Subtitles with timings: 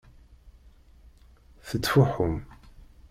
[1.67, 2.35] Tettfuḥum.